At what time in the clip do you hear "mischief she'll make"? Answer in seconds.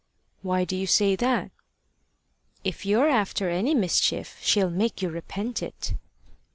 3.75-5.03